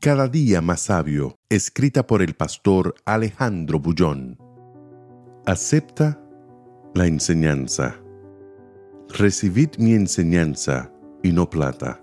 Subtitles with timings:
[0.00, 4.38] Cada día más sabio, escrita por el pastor Alejandro Bullón.
[5.44, 6.18] Acepta
[6.94, 8.00] la enseñanza.
[9.10, 10.90] Recibid mi enseñanza
[11.22, 12.02] y no plata,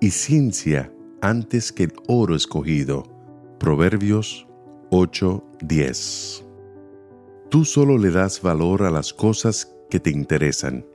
[0.00, 0.90] y ciencia
[1.20, 3.02] antes que el oro escogido.
[3.58, 4.48] Proverbios
[4.90, 6.42] 8:10.
[7.50, 10.86] Tú solo le das valor a las cosas que te interesan.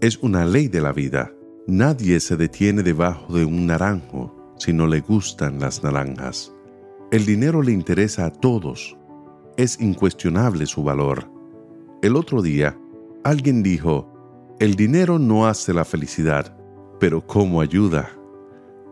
[0.00, 1.32] Es una ley de la vida.
[1.66, 6.52] Nadie se detiene debajo de un naranjo si no le gustan las naranjas.
[7.10, 8.96] El dinero le interesa a todos.
[9.56, 11.30] Es incuestionable su valor.
[12.02, 12.78] El otro día,
[13.22, 14.10] alguien dijo,
[14.60, 16.56] el dinero no hace la felicidad,
[17.00, 18.10] pero ¿cómo ayuda?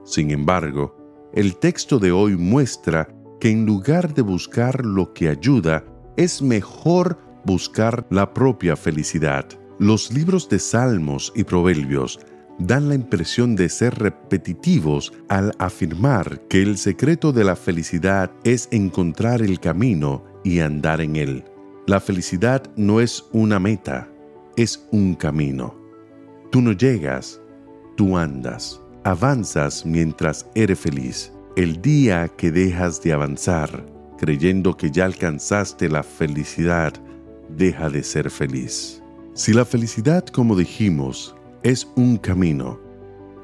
[0.04, 0.96] Sin embargo,
[1.32, 3.08] el texto de hoy muestra
[3.40, 5.84] que en lugar de buscar lo que ayuda,
[6.16, 9.46] es mejor buscar la propia felicidad.
[9.78, 12.20] Los libros de Salmos y Proverbios
[12.66, 18.68] dan la impresión de ser repetitivos al afirmar que el secreto de la felicidad es
[18.70, 21.44] encontrar el camino y andar en él.
[21.86, 24.08] La felicidad no es una meta,
[24.56, 25.74] es un camino.
[26.50, 27.40] Tú no llegas,
[27.96, 31.32] tú andas, avanzas mientras eres feliz.
[31.56, 33.84] El día que dejas de avanzar,
[34.18, 36.92] creyendo que ya alcanzaste la felicidad,
[37.48, 39.02] deja de ser feliz.
[39.34, 42.80] Si la felicidad, como dijimos, es un camino,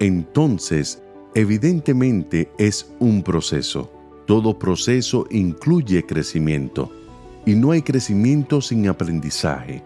[0.01, 1.03] entonces
[1.35, 3.93] evidentemente es un proceso.
[4.27, 6.91] Todo proceso incluye crecimiento
[7.47, 9.83] y no hay crecimiento sin aprendizaje.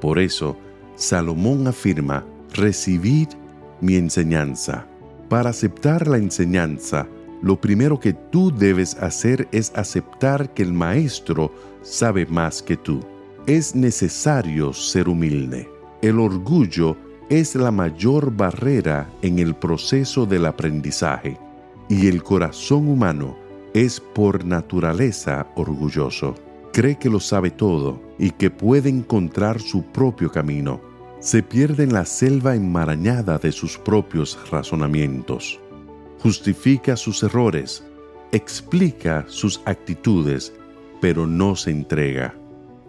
[0.00, 0.56] Por eso,
[0.96, 3.28] Salomón afirma, recibid
[3.80, 4.86] mi enseñanza.
[5.28, 7.06] Para aceptar la enseñanza,
[7.42, 13.00] lo primero que tú debes hacer es aceptar que el maestro sabe más que tú.
[13.46, 15.68] Es necesario ser humilde.
[16.00, 16.96] El orgullo
[17.30, 21.38] es la mayor barrera en el proceso del aprendizaje
[21.88, 23.36] y el corazón humano
[23.72, 26.34] es por naturaleza orgulloso.
[26.72, 30.80] Cree que lo sabe todo y que puede encontrar su propio camino.
[31.20, 35.60] Se pierde en la selva enmarañada de sus propios razonamientos.
[36.20, 37.84] Justifica sus errores,
[38.32, 40.52] explica sus actitudes,
[41.00, 42.34] pero no se entrega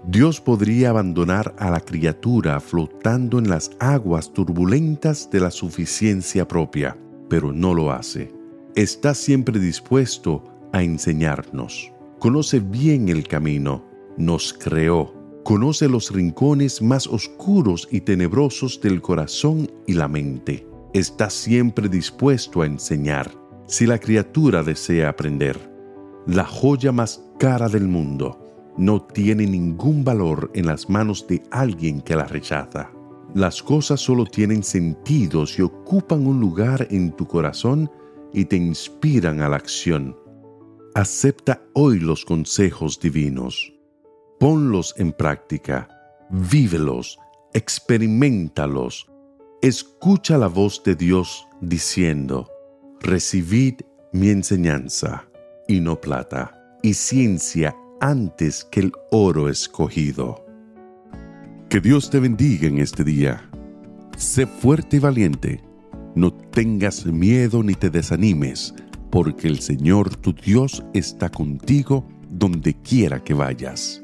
[0.08, 6.96] Dios podría abandonar a la criatura flotando en las aguas turbulentas de la suficiencia propia,
[7.28, 8.32] pero no lo hace.
[8.76, 10.44] Está siempre dispuesto
[10.74, 11.92] a enseñarnos.
[12.20, 13.84] Conoce bien el camino,
[14.16, 15.12] nos creó,
[15.44, 20.68] conoce los rincones más oscuros y tenebrosos del corazón y la mente.
[20.94, 23.32] Está siempre dispuesto a enseñar,
[23.66, 25.58] si la criatura desea aprender.
[26.28, 28.45] La joya más cara del mundo
[28.78, 32.92] no tiene ningún valor en las manos de alguien que la rechaza.
[33.34, 37.90] Las cosas solo tienen sentido si ocupan un lugar en tu corazón
[38.34, 40.16] y te inspiran a la acción.
[40.94, 43.74] Acepta hoy los consejos divinos.
[44.40, 45.90] Ponlos en práctica.
[46.30, 47.20] Vívelos.
[47.54, 49.08] Experimentalos.
[49.62, 52.50] Escucha la voz de Dios diciendo,
[53.00, 53.82] recibid
[54.12, 55.28] mi enseñanza,
[55.68, 60.46] y no plata, y ciencia antes que el oro escogido.
[61.70, 63.50] Que Dios te bendiga en este día.
[64.18, 65.64] Sé fuerte y valiente.
[66.16, 68.74] No tengas miedo ni te desanimes,
[69.10, 74.02] porque el Señor tu Dios está contigo donde quiera que vayas.